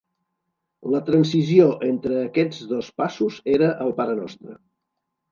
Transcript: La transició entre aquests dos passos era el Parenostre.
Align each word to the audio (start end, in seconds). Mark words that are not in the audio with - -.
La 0.93 1.01
transició 1.09 1.67
entre 1.87 2.17
aquests 2.21 2.61
dos 2.71 2.89
passos 3.01 3.37
era 3.57 3.69
el 3.85 3.93
Parenostre. 4.01 4.57